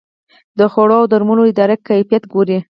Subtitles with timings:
[0.59, 2.59] د خوړو او درملو اداره کیفیت ګوري